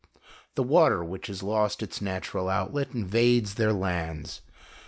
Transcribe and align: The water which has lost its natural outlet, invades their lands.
The 0.55 0.63
water 0.63 1.03
which 1.03 1.27
has 1.27 1.43
lost 1.43 1.83
its 1.83 2.01
natural 2.01 2.49
outlet, 2.49 2.87
invades 2.95 3.53
their 3.53 3.71
lands. 3.71 4.41